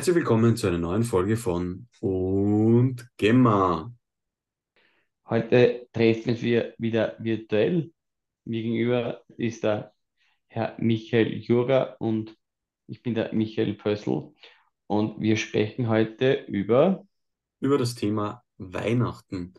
[0.00, 3.94] Herzlich willkommen zu einer neuen Folge von Und Gemma.
[5.28, 7.92] Heute treffen wir wieder virtuell.
[8.46, 9.92] Mir gegenüber ist der
[10.46, 12.34] Herr Michael Jura und
[12.86, 14.32] ich bin der Michael Pössl.
[14.86, 17.06] Und wir sprechen heute über
[17.60, 19.52] Über das Thema Weihnachten.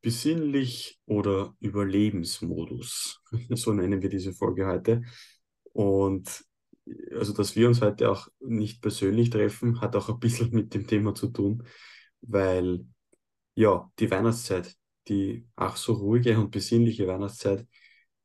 [0.00, 3.20] Besinnlich oder Überlebensmodus.
[3.50, 5.02] So nennen wir diese Folge heute.
[5.74, 6.46] Und
[7.12, 10.86] also, dass wir uns heute auch nicht persönlich treffen, hat auch ein bisschen mit dem
[10.86, 11.66] Thema zu tun,
[12.20, 12.86] weil
[13.54, 14.74] ja, die Weihnachtszeit,
[15.08, 17.66] die ach so ruhige und besinnliche Weihnachtszeit,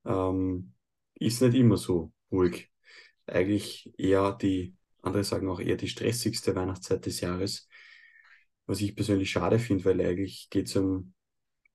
[0.06, 0.74] ähm,
[1.16, 2.70] ist nicht immer so ruhig.
[3.28, 7.68] Eigentlich eher die, andere sagen auch eher die stressigste Weihnachtszeit des Jahres,
[8.66, 11.14] was ich persönlich schade finde, weil eigentlich geht es um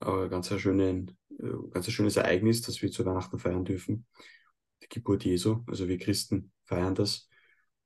[0.01, 4.07] äh, ganz, ein schönen, äh, ganz ein schönes Ereignis, das wir zu Weihnachten feiern dürfen.
[4.82, 5.65] Die Geburt Jesu.
[5.66, 7.29] Also wir Christen feiern das.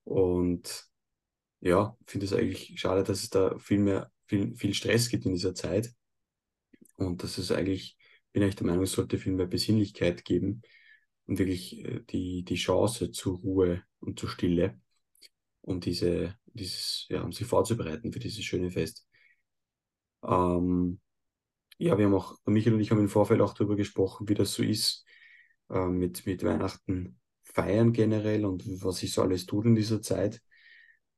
[0.05, 0.87] Und
[1.61, 5.33] ja, finde es eigentlich schade, dass es da viel mehr, viel, viel Stress gibt in
[5.35, 5.93] dieser Zeit.
[6.97, 7.97] Und dass es eigentlich,
[8.33, 10.63] bin ich der Meinung, es sollte viel mehr Besinnlichkeit geben
[11.27, 14.81] und wirklich äh, die, die Chance zur Ruhe und zur Stille,
[15.63, 19.07] um diese, dieses, ja, um sich vorzubereiten für dieses schöne Fest.
[20.23, 21.01] Ähm,
[21.79, 24.53] ja, wir haben auch, Michael und ich haben im Vorfeld auch darüber gesprochen, wie das
[24.55, 25.05] so ist,
[25.71, 27.20] äh, mit, mit Weihnachten
[27.61, 30.41] feiern generell und was sich so alles tut in dieser Zeit.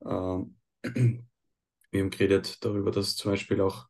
[0.05, 3.87] Ähm, wir haben geredet darüber, dass zum Beispiel auch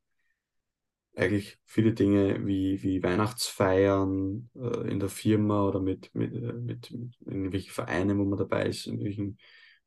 [1.16, 6.92] eigentlich viele Dinge wie, wie Weihnachtsfeiern äh, in der Firma oder mit, mit, äh, mit,
[6.92, 9.38] mit irgendwelchen Vereinen, wo man dabei ist, in welchen,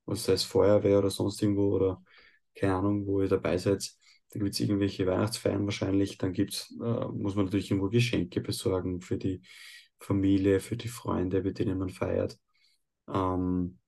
[0.05, 2.03] was sei es Feuerwehr oder sonst irgendwo oder
[2.55, 3.91] keine Ahnung, wo ihr dabei seid.
[4.31, 6.19] Da gibt es irgendwelche Weihnachtsfeiern wahrscheinlich.
[6.19, 9.42] Dann gibt's, äh, muss man natürlich irgendwo Geschenke besorgen für die
[9.98, 12.39] Familie, für die Freunde, mit denen man feiert.
[13.08, 13.78] Ähm,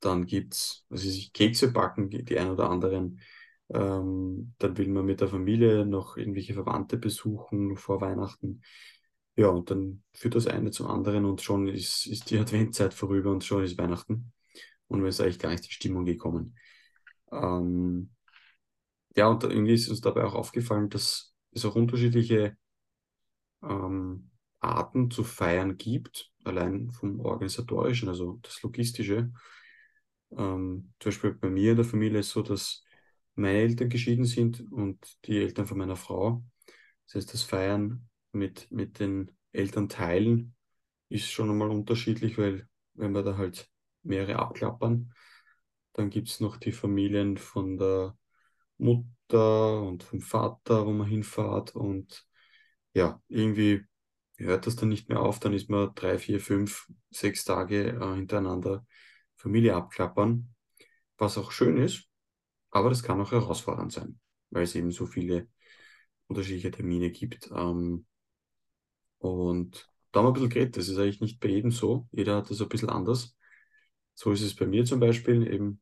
[0.00, 3.20] dann gibt's, also sich Kekse backen, die ein oder anderen.
[3.70, 8.62] Ähm, dann will man mit der Familie noch irgendwelche Verwandte besuchen vor Weihnachten.
[9.36, 13.32] Ja, und dann führt das eine zum anderen und schon ist, ist die Adventzeit vorüber
[13.32, 14.32] und schon ist Weihnachten.
[14.86, 16.56] Und man ist eigentlich gar nicht in Stimmung gekommen.
[17.32, 18.10] Ähm,
[19.16, 22.56] ja, und irgendwie ist uns dabei auch aufgefallen, dass es auch unterschiedliche
[23.62, 24.30] ähm,
[24.64, 29.32] Arten zu feiern gibt, allein vom organisatorischen, also das logistische.
[30.32, 32.84] Ähm, zum Beispiel bei mir in der Familie ist so, dass
[33.34, 36.44] meine Eltern geschieden sind und die Eltern von meiner Frau.
[37.06, 40.54] Das heißt, das Feiern mit, mit den Elternteilen
[41.08, 43.68] ist schon einmal unterschiedlich, weil wenn wir da halt
[44.02, 45.12] mehrere abklappern,
[45.94, 48.16] dann gibt es noch die Familien von der
[48.78, 52.26] Mutter und vom Vater, wo man hinfahrt und
[52.94, 53.84] ja, irgendwie
[54.38, 58.14] hört das dann nicht mehr auf, dann ist man drei, vier, fünf, sechs Tage äh,
[58.16, 58.86] hintereinander
[59.36, 60.54] Familie abklappern,
[61.18, 62.08] was auch schön ist,
[62.70, 64.18] aber das kann auch herausfordernd sein,
[64.50, 65.48] weil es eben so viele
[66.28, 67.50] unterschiedliche Termine gibt.
[67.54, 68.06] Ähm,
[69.18, 72.36] und da haben wir ein bisschen geredet, das ist eigentlich nicht bei jedem so, jeder
[72.36, 73.36] hat das ein bisschen anders.
[74.14, 75.80] So ist es bei mir zum Beispiel eben.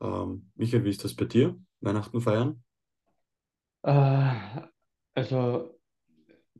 [0.00, 1.58] Ähm, Michael, wie ist das bei dir?
[1.80, 2.62] Weihnachten feiern?
[3.82, 4.68] Äh,
[5.14, 5.79] also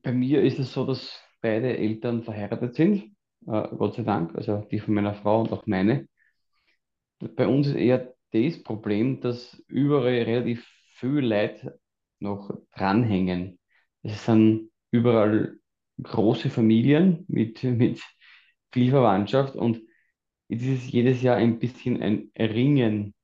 [0.03, 3.16] bei mir ist es so, dass beide Eltern verheiratet sind,
[3.47, 6.09] äh, Gott sei Dank, also die von meiner Frau und auch meine.
[7.19, 11.78] Bei uns ist eher das Problem, dass überall relativ viel Leute
[12.19, 13.59] noch dranhängen.
[14.03, 15.59] Es sind überall
[16.03, 18.00] große Familien mit, mit
[18.72, 19.82] viel Verwandtschaft und
[20.49, 23.15] es ist jedes Jahr ein bisschen ein Ringen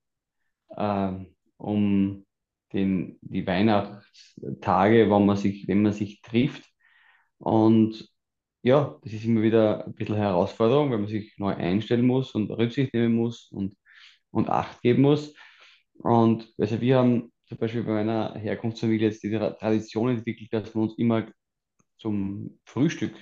[0.71, 1.13] äh,
[1.57, 2.26] um
[2.73, 6.65] den, die Weihnachtstage, wo man sich, wenn man sich trifft.
[7.39, 8.09] Und
[8.63, 12.51] ja, das ist immer wieder ein bisschen Herausforderung, weil man sich neu einstellen muss und
[12.51, 13.77] Rücksicht nehmen muss und,
[14.31, 15.35] und Acht geben muss.
[15.95, 20.83] Und also wir haben zum Beispiel bei meiner Herkunftsfamilie jetzt diese Tradition entwickelt, dass wir
[20.83, 21.29] uns immer
[21.99, 23.15] zum Frühstück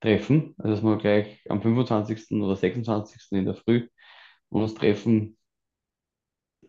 [0.00, 0.54] treffen.
[0.58, 2.32] Also dass wir gleich am 25.
[2.42, 3.38] oder 26.
[3.38, 3.88] in der Früh
[4.48, 5.38] uns treffen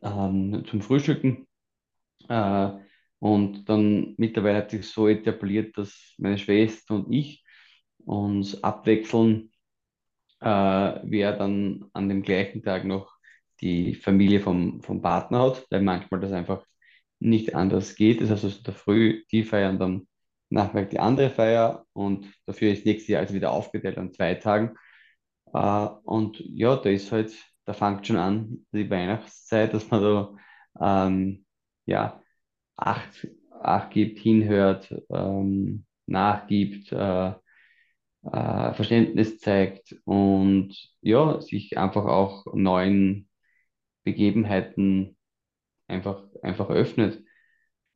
[0.01, 1.48] ähm, zum Frühstücken.
[2.30, 2.72] Äh,
[3.20, 7.44] und dann mittlerweile hat sich so etabliert, dass meine Schwester und ich
[8.06, 9.52] uns abwechseln,
[10.42, 10.46] äh,
[11.04, 13.14] wer dann an dem gleichen Tag noch
[13.62, 16.66] die Familie vom, vom Partner hat, weil manchmal das einfach
[17.20, 18.22] nicht anders geht.
[18.22, 20.08] Das heißt, also der Früh, die feiern dann
[20.50, 24.76] nachmittag die andere Feier und dafür ist nächstes Jahr also wieder aufgeteilt an zwei Tagen.
[25.54, 27.34] Äh, und ja, da ist halt,
[27.66, 30.36] da fängt schon an, die Weihnachtszeit, dass man da
[31.08, 31.46] ähm,
[31.85, 32.21] ja,
[32.77, 33.27] Acht,
[33.62, 37.33] Acht gibt, hinhört, ähm, nachgibt, äh,
[38.24, 43.30] äh, Verständnis zeigt und ja, sich einfach auch neuen
[44.03, 45.18] Begebenheiten
[45.88, 47.24] einfach, einfach öffnet.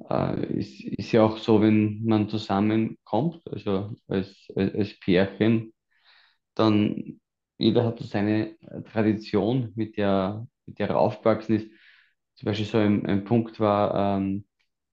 [0.10, 5.74] Äh, ist, ist ja auch so, wenn man zusammenkommt, also als, als, als Pärchen,
[6.56, 7.20] dann
[7.58, 8.56] jeder hat so seine
[8.92, 11.72] Tradition, mit der, mit der er aufgewachsen ist.
[12.38, 14.46] Zum Beispiel so ein, ein Punkt war, ähm,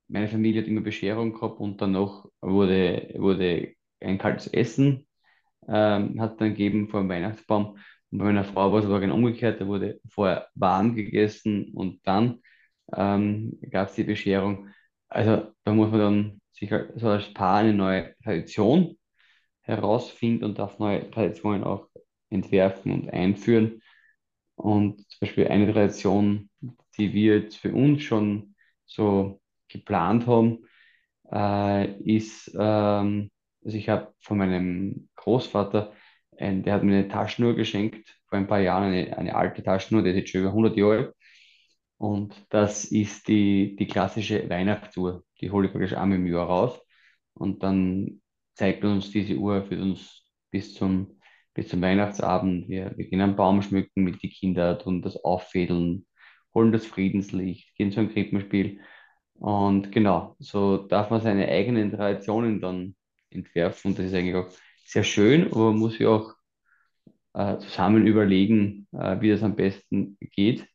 [0.09, 5.07] meine Familie hat immer Bescherung gehabt und danach wurde, wurde ein kaltes Essen
[5.69, 7.79] ähm, hat dann gegeben vor dem Weihnachtsbaum.
[8.11, 12.01] Und bei meiner Frau war es aber genau umgekehrt, da wurde vorher warm gegessen und
[12.07, 12.41] dann
[12.95, 14.69] ähm, gab es die Bescherung.
[15.09, 18.97] Also da muss man dann sich halt so als Paar eine neue Tradition
[19.63, 21.89] herausfinden und darf neue Traditionen auch
[22.31, 23.83] entwerfen und einführen.
[24.57, 26.51] Und zum Beispiel eine Tradition,
[26.95, 28.55] die wir jetzt für uns schon
[28.87, 30.67] so geplant haben,
[31.33, 33.31] äh, ist, ähm,
[33.65, 35.93] also ich habe von meinem Großvater,
[36.39, 40.03] ein, der hat mir eine Taschenuhr geschenkt, vor ein paar Jahren eine, eine alte Taschenuhr,
[40.03, 41.15] die ist jetzt schon über 100 Jahre alt.
[41.99, 45.25] Und das ist die, die klassische Weihnachtsuhr.
[45.41, 46.81] Die hole ich praktisch einmal im Jahr raus.
[47.35, 48.21] Und dann
[48.55, 51.19] zeigt uns diese Uhr, für uns bis zum,
[51.55, 52.69] bis zum Weihnachtsabend.
[52.69, 56.07] Wir, wir gehen einen Baum schmücken mit den Kindern, tun das auffädeln,
[56.55, 58.81] holen das Friedenslicht, gehen zu einem Krippenspiel.
[59.35, 62.97] Und genau, so darf man seine eigenen Traditionen dann
[63.31, 63.91] entwerfen.
[63.93, 64.49] Und das ist eigentlich auch
[64.87, 66.35] sehr schön, aber man muss ja auch
[67.35, 70.67] äh, zusammen überlegen, äh, wie das am besten geht.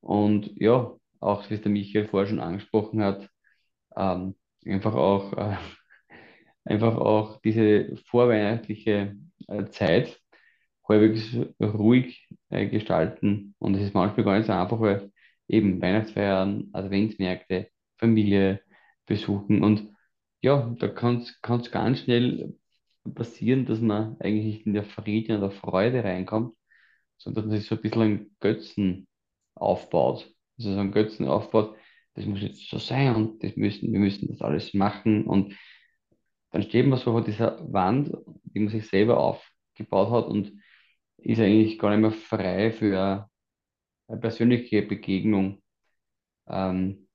[0.00, 3.28] Und ja, auch wie es der Michael vorher schon angesprochen hat,
[3.96, 4.36] ähm,
[4.66, 5.56] einfach auch, äh,
[6.64, 9.16] einfach auch diese vorweihnachtliche
[9.48, 10.20] äh, Zeit
[10.88, 13.54] halbwegs ruhig äh, gestalten.
[13.58, 15.09] Und es ist manchmal gar nicht so einfach, weil
[15.50, 17.68] eben Weihnachtsfeiern, Adventsmärkte,
[17.98, 18.60] Familie
[19.06, 19.62] besuchen.
[19.62, 19.90] Und
[20.42, 22.54] ja, da kann es ganz schnell
[23.14, 26.54] passieren, dass man eigentlich nicht in der Friede und der Freude reinkommt,
[27.18, 29.08] sondern dass man sich so ein bisschen einen Götzen
[29.54, 30.32] aufbaut.
[30.58, 31.76] Also so einen Götzen aufbaut,
[32.14, 35.24] das muss jetzt so sein und das müssen, wir müssen das alles machen.
[35.26, 35.56] Und
[36.50, 38.12] dann steht man so vor dieser Wand,
[38.44, 40.52] die man sich selber aufgebaut hat und
[41.18, 43.29] ist eigentlich gar nicht mehr frei für
[44.16, 45.62] persönliche Begegnung.
[46.48, 47.08] Ähm,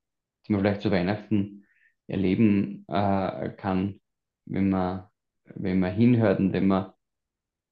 [0.47, 1.65] die man vielleicht zu Weihnachten
[2.07, 3.99] erleben äh, kann,
[4.45, 5.07] wenn man,
[5.55, 6.93] wenn man hinhört und wenn man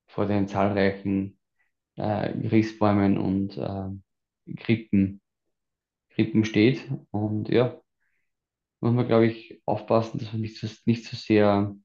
[0.07, 1.39] vor den zahlreichen
[1.95, 5.21] äh, Christbäumen und äh, Krippen,
[6.09, 6.89] Krippen steht.
[7.11, 7.79] Und ja,
[8.79, 11.75] muss man, glaube ich, aufpassen, dass man nicht so, nicht so sehr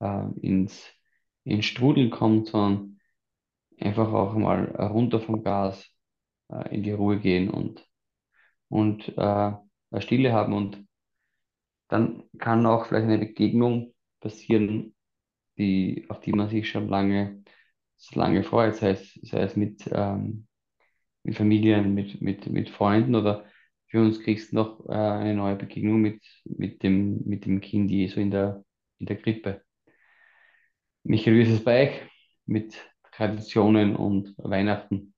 [0.00, 0.92] äh, ins,
[1.44, 3.00] ins Strudeln kommt, sondern
[3.78, 5.95] einfach auch mal runter vom Gas
[6.50, 7.86] äh, in die Ruhe gehen und,
[8.68, 9.52] und äh,
[10.00, 10.86] Stille haben und
[11.88, 14.94] dann kann auch vielleicht eine Begegnung passieren,
[15.58, 17.42] die, auf die man sich schon lange,
[18.12, 20.46] lange freut, sei es, sei es mit, ähm,
[21.22, 23.46] mit Familien, mit, mit, mit Freunden oder
[23.88, 28.20] für uns Christen noch äh, eine neue Begegnung mit, mit, dem, mit dem Kind Jesu
[28.20, 28.64] in der,
[28.98, 29.62] in der Krippe.
[31.04, 32.02] Michael, wie ist es bei euch
[32.46, 32.76] mit
[33.12, 35.15] Traditionen und Weihnachten?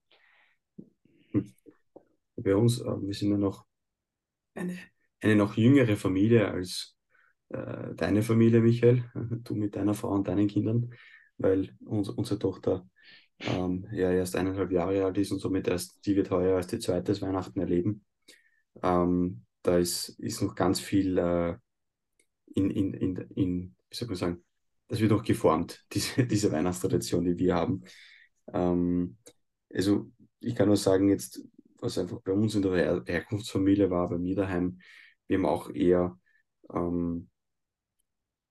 [2.42, 3.64] Bei uns, äh, wir sind ja noch
[4.54, 4.78] eine,
[5.20, 6.96] eine noch jüngere Familie als
[7.50, 10.94] äh, deine Familie, Michael, du mit deiner Frau und deinen Kindern,
[11.38, 12.88] weil uns, unsere Tochter
[13.40, 16.78] ähm, ja erst eineinhalb Jahre alt ist und somit erst, die wird heuer als die
[16.78, 18.04] zweite Weihnachten erleben.
[18.82, 21.56] Ähm, da ist, ist noch ganz viel äh,
[22.54, 24.44] in, in, in, in, wie soll man sagen,
[24.88, 27.84] das wird noch geformt, diese, diese Weihnachtstradition, die wir haben.
[28.52, 29.18] Ähm,
[29.72, 31.42] also ich kann nur sagen, jetzt
[31.80, 34.80] was einfach bei uns in der Her Herkunftsfamilie war, bei mir daheim,
[35.26, 36.18] wir haben auch eher,
[36.72, 37.28] ähm,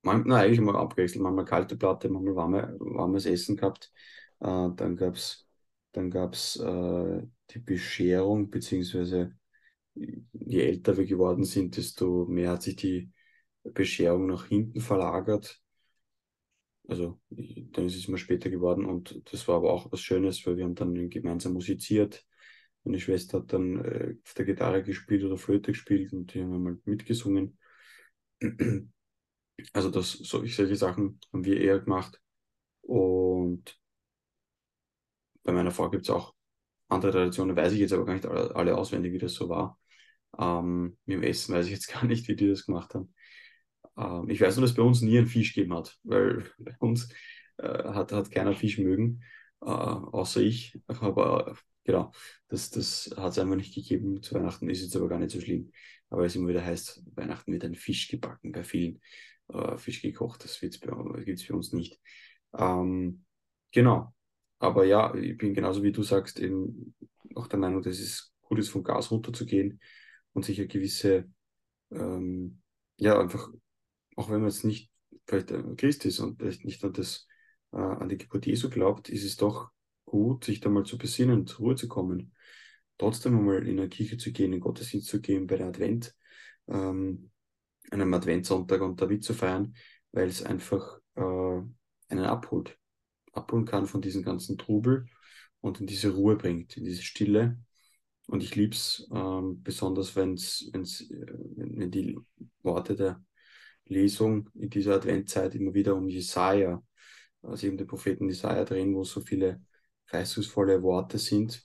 [0.02, 3.92] manchmal, eigentlich immer abgewechselt, manchmal kalte Platte, manchmal warme, warmes Essen gehabt.
[4.40, 5.48] Äh, dann gab es
[5.98, 9.36] dann gab's, äh, die Bescherung, beziehungsweise
[9.96, 13.12] je älter wir geworden sind, desto mehr hat sich die
[13.64, 15.60] Bescherung nach hinten verlagert.
[16.88, 20.58] Also dann ist es immer später geworden und das war aber auch was Schönes, weil
[20.58, 22.27] wir haben dann gemeinsam musiziert
[22.88, 26.64] meine Schwester hat dann äh, auf der Gitarre gespielt oder Flöte gespielt und die haben
[26.64, 27.58] mal mitgesungen.
[29.74, 32.22] Also das, so, solche Sachen haben wir eher gemacht.
[32.82, 33.80] Und
[35.44, 36.34] bei meiner Frau gibt es auch
[36.90, 39.80] andere Traditionen, weiß ich jetzt aber gar nicht alle, alle auswendig, wie das so war.
[40.40, 43.14] Ähm, mit dem Essen weiß ich jetzt gar nicht, wie die das gemacht haben.
[43.98, 47.10] Ähm, ich weiß nur, dass bei uns nie ein Fisch gegeben hat, weil bei uns
[47.58, 49.24] äh, hat, hat keiner Fisch mögen,
[49.62, 50.80] äh, außer ich.
[50.88, 51.56] Aber
[51.88, 52.12] Genau,
[52.50, 54.22] das, das hat es einfach nicht gegeben.
[54.22, 55.72] Zu Weihnachten ist jetzt aber gar nicht so schlimm.
[56.10, 59.02] Aber es immer wieder heißt, Weihnachten wird ein Fisch gebacken bei vielen.
[59.48, 61.98] Äh, Fisch gekocht, das gibt es für uns nicht.
[62.54, 63.24] Ähm,
[63.72, 64.14] genau.
[64.60, 66.94] Aber ja, ich bin genauso wie du sagst, eben
[67.36, 69.80] auch der Meinung, dass es gut ist, vom Gas runterzugehen
[70.34, 71.32] und sich eine gewisse,
[71.92, 72.62] ähm,
[72.98, 73.50] ja, einfach,
[74.18, 74.92] auch wenn man jetzt nicht
[75.26, 77.28] vielleicht Christ ist und vielleicht nicht an das,
[77.72, 79.72] äh, an die Geburt Jesu glaubt, ist es doch
[80.08, 82.34] gut, sich da mal zu besinnen, zur Ruhe zu kommen.
[82.98, 86.16] Trotzdem einmal in eine Kirche zu gehen, in Gottesdienst zu gehen, bei der Advent,
[86.68, 87.30] ähm,
[87.92, 89.76] einem Adventssonntag und David zu feiern,
[90.12, 91.22] weil es einfach äh,
[92.10, 92.80] einen abholt.
[93.34, 95.06] Abholen kann von diesem ganzen Trubel
[95.62, 97.60] und in diese Ruhe bringt, in diese Stille.
[98.28, 102.18] Und ich liebe es ähm, besonders, wenn's, wenn's, äh, wenn die
[102.64, 103.24] Worte der
[103.86, 106.82] Lesung in dieser Adventzeit immer wieder um Jesaja,
[107.42, 109.62] also eben den Propheten Jesaja drehen, wo so viele
[110.08, 111.64] verheißungsvolle Worte sind,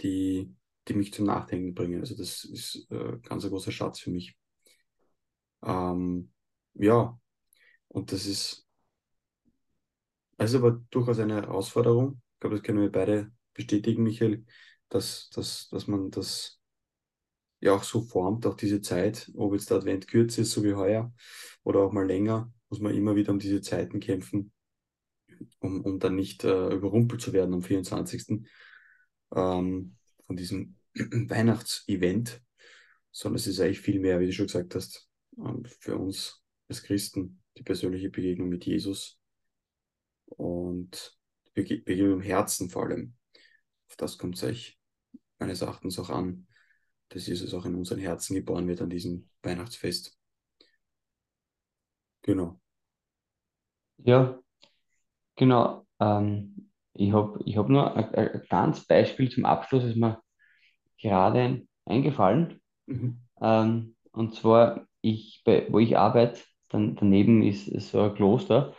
[0.00, 0.54] die,
[0.86, 2.00] die mich zum Nachdenken bringen.
[2.00, 4.36] Also das ist äh, ganz ein großer Schatz für mich.
[5.62, 6.32] Ähm,
[6.74, 7.18] ja,
[7.88, 8.66] und das ist,
[10.36, 12.22] also aber durchaus eine Herausforderung.
[12.34, 14.44] Ich glaube, das können wir beide bestätigen, Michael,
[14.88, 16.60] dass, dass, dass man das
[17.60, 20.74] ja auch so formt, auch diese Zeit, ob jetzt der Advent kürzer ist, so wie
[20.74, 21.12] heuer,
[21.64, 24.52] oder auch mal länger, muss man immer wieder um diese Zeiten kämpfen,
[25.60, 28.44] um, um dann nicht äh, überrumpelt zu werden am 24.
[29.34, 32.42] Ähm, von diesem Weihnachtsevent,
[33.10, 36.82] sondern es ist eigentlich viel mehr, wie du schon gesagt hast, ähm, für uns als
[36.82, 39.18] Christen die persönliche Begegnung mit Jesus
[40.26, 41.18] und
[41.48, 43.14] die Begegnung im Herzen vor allem.
[43.88, 44.78] Auf das kommt es eigentlich
[45.38, 46.46] meines Erachtens auch an,
[47.08, 50.18] dass Jesus auch in unseren Herzen geboren wird an diesem Weihnachtsfest.
[52.22, 52.60] Genau.
[53.98, 54.40] Ja,
[55.38, 55.86] genau.
[56.00, 60.20] Ähm, ich habe ich hab nur ein, ein ganz Beispiel zum Abschluss, ist mir
[61.00, 62.60] gerade eingefallen.
[62.86, 63.20] Mhm.
[63.40, 68.74] Ähm, und zwar, ich, bei, wo ich arbeite, dann daneben ist, ist so ein Kloster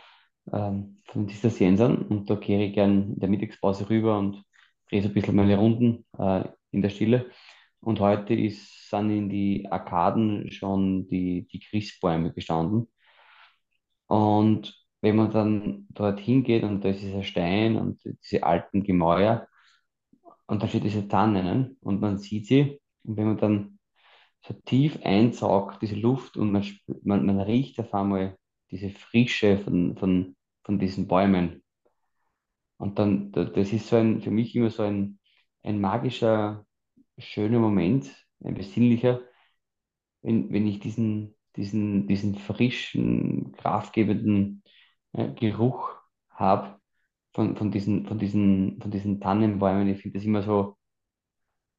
[0.52, 4.42] ähm, von Zisterziensern und da kehre ich gern in der Mittagspause rüber und
[4.88, 7.30] drehe so ein bisschen meine Runden äh, in der Stille.
[7.80, 12.88] Und heute ist, sind in die Arkaden schon die, die Christbäume gestanden.
[14.06, 19.48] Und wenn man dann dorthin geht und da ist dieser Stein und diese alten Gemäuer
[20.46, 23.78] und da steht diese Tannen und man sieht sie und wenn man dann
[24.42, 26.64] so tief einsaugt, diese Luft und man,
[27.02, 28.38] man, man riecht auf einmal
[28.70, 31.62] diese Frische von, von, von diesen Bäumen.
[32.78, 35.18] Und dann, das ist so ein, für mich immer so ein,
[35.62, 36.64] ein magischer,
[37.18, 38.10] schöner Moment,
[38.42, 39.20] ein besinnlicher,
[40.22, 44.62] wenn, wenn ich diesen, diesen, diesen frischen, kraftgebenden
[45.12, 45.90] äh, Geruch
[46.30, 46.80] habe
[47.34, 49.88] von, von, diesen, von, diesen, von diesen Tannenbäumen.
[49.88, 50.76] Ich finde das immer so,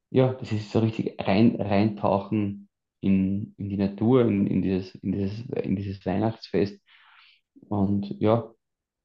[0.10, 2.70] ja, das ist so richtig rein, reintauchen
[3.02, 6.82] in, in die Natur, in, in dieses, in dieses, in dieses Weihnachtsfest.
[7.70, 8.54] Und ja,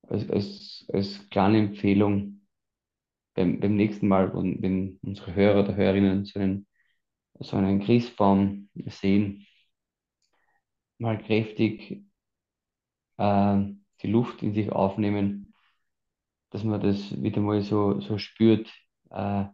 [0.08, 2.46] als, als, als kleine Empfehlung
[3.34, 6.66] beim, beim nächsten Mal, wenn, wenn unsere Hörer oder Hörerinnen so einen,
[7.40, 9.46] so einen Christbaum sehen,
[10.98, 12.02] mal kräftig
[13.18, 15.54] äh, die Luft in sich aufnehmen,
[16.50, 18.72] dass man das wieder mal so, so spürt,
[19.10, 19.44] äh,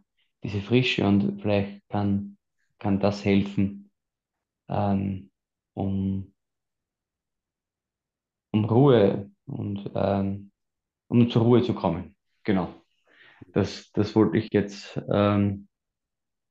[0.43, 2.37] diese Frische und vielleicht kann,
[2.79, 3.91] kann das helfen,
[4.69, 5.31] ähm,
[5.73, 6.33] um,
[8.51, 10.51] um Ruhe und ähm,
[11.07, 12.15] um zur Ruhe zu kommen.
[12.43, 12.73] Genau.
[13.53, 15.67] Das, das wollte ich jetzt ähm,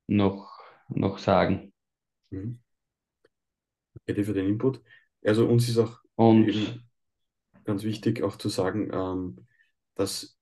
[0.07, 0.59] noch,
[0.89, 1.73] noch sagen.
[2.31, 2.59] Mhm.
[4.05, 4.81] Danke für den Input.
[5.23, 6.83] Also uns ist auch Und eben
[7.63, 9.47] ganz wichtig auch zu sagen, ähm,
[9.95, 10.37] dass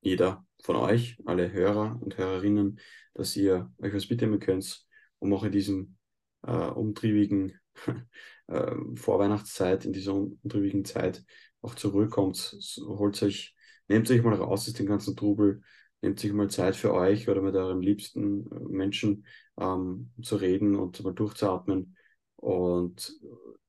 [0.00, 2.80] jeder von euch, alle Hörer und Hörerinnen,
[3.14, 4.86] dass ihr euch was mitnehmen könnt,
[5.18, 5.96] um auch in diesem
[6.42, 7.58] äh, umtriebigen
[8.48, 11.24] äh, Vorweihnachtszeit, in dieser umtriebigen Zeit
[11.62, 12.56] auch zurückkommt.
[12.86, 13.54] Holt euch,
[13.88, 15.62] nehmt euch mal raus aus dem ganzen Trubel,
[16.00, 19.26] nehmt sich mal Zeit für euch oder mit eurem liebsten äh, Menschen
[19.58, 21.96] ähm, zu reden und mal durchzuatmen
[22.36, 23.14] und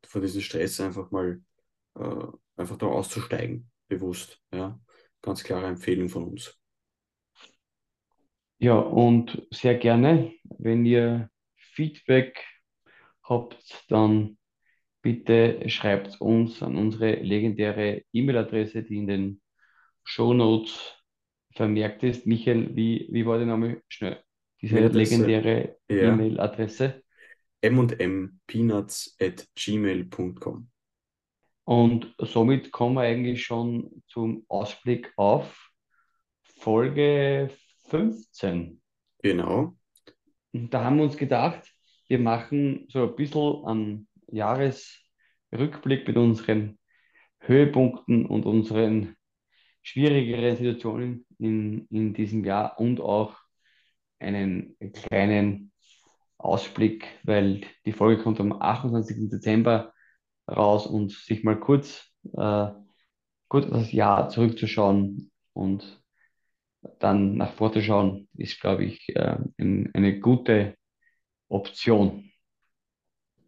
[0.05, 1.41] von diesem Stress einfach mal
[1.95, 2.25] äh,
[2.57, 4.41] einfach da auszusteigen, bewusst.
[4.53, 4.79] Ja?
[5.21, 6.59] Ganz klare Empfehlung von uns.
[8.59, 12.45] ja, und sehr gerne, wenn ihr Feedback
[13.23, 14.38] habt, dann
[15.01, 19.41] bitte schreibt uns an unsere legendäre E-Mail-Adresse, die in den
[20.03, 20.95] Shownotes
[21.55, 22.25] vermerkt ist.
[22.25, 23.81] Michael, wie, wie war der Name?
[23.88, 24.23] Schnell.
[24.62, 27.03] Diese Mailadresse, legendäre ja, E-Mail-Adresse.
[27.62, 30.69] m&mpeanuts at gmail.com.
[31.65, 35.72] Und somit kommen wir eigentlich schon zum Ausblick auf
[36.60, 37.50] Folge
[37.89, 38.82] 15.
[39.22, 39.75] Genau.
[40.51, 41.74] Und da haben wir uns gedacht,
[42.08, 46.77] wir machen so ein bisschen einen Jahresrückblick mit unseren
[47.39, 49.15] Höhepunkten und unseren
[49.82, 53.36] schwierigeren Situationen in, in diesem Jahr und auch
[54.20, 55.72] einen kleinen
[56.38, 59.29] Ausblick, weil die Folge kommt am 28.
[59.29, 59.92] Dezember
[60.50, 62.67] raus und sich mal kurz, äh,
[63.47, 66.03] kurz das Jahr zurückzuschauen und
[67.00, 70.75] dann nach vorzuschauen, ist, glaube ich, äh, ein, eine gute
[71.47, 72.29] Option.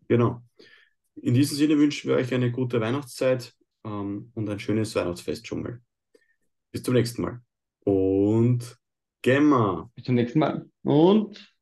[0.08, 0.42] Genau.
[1.16, 5.64] In diesem Sinne wünschen wir euch eine gute Weihnachtszeit ähm, und ein schönes Weihnachtsfest schon
[5.64, 5.82] mal.
[6.72, 7.42] Bis zum nächsten Mal.
[7.84, 8.78] Und
[9.22, 9.90] Gemma.
[9.96, 10.70] Bis zum nächsten Mal.
[10.84, 11.56] Und